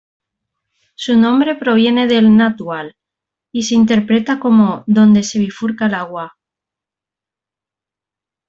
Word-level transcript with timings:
Su 0.95 1.15
nombre 1.15 1.53
proviene 1.53 2.07
del 2.07 2.35
náhuatl 2.35 2.95
y 3.51 3.61
se 3.61 3.75
interpreta 3.75 4.39
como: 4.39 4.83
""Donde 4.87 5.21
se 5.21 5.37
bifurca 5.37 5.85
el 5.85 5.93
agua"". 5.93 6.33